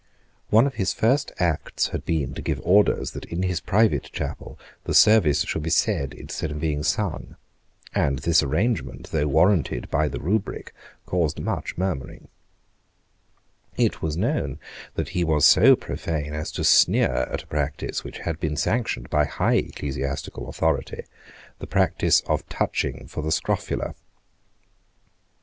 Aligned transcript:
One 0.49 0.65
of 0.65 0.73
his 0.73 0.93
first 0.93 1.31
acts 1.37 1.89
had 1.89 2.05
been 2.05 2.33
to 2.33 2.41
give 2.41 2.59
orders 2.63 3.11
that 3.11 3.25
in 3.25 3.43
his 3.43 3.59
private 3.59 4.05
chapel 4.05 4.57
the 4.85 4.95
service 4.95 5.41
should 5.43 5.61
be 5.61 5.69
said 5.69 6.15
instead 6.15 6.49
of 6.49 6.59
being 6.59 6.81
sung; 6.81 7.35
and 7.93 8.17
this 8.17 8.41
arrangement, 8.41 9.11
though 9.11 9.27
warranted 9.27 9.91
by 9.91 10.07
the 10.07 10.19
rubric, 10.19 10.73
caused 11.05 11.39
much 11.39 11.77
murmuring, 11.77 12.29
It 13.77 14.01
was 14.01 14.17
known 14.17 14.57
that 14.95 15.09
he 15.09 15.23
was 15.23 15.45
so 15.45 15.75
profane 15.75 16.33
as 16.33 16.51
to 16.53 16.63
sneer 16.63 17.11
at 17.31 17.43
a 17.43 17.45
practice 17.45 18.03
which 18.03 18.17
had 18.17 18.39
been 18.39 18.57
sanctioned 18.57 19.07
by 19.11 19.25
high 19.25 19.57
ecclesiastical 19.57 20.49
authority, 20.49 21.03
the 21.59 21.67
practice 21.67 22.21
of 22.21 22.49
touching 22.49 23.05
for 23.05 23.21
the 23.21 23.31
scrofula. 23.31 23.93